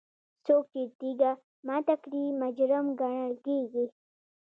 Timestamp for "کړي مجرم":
2.03-2.85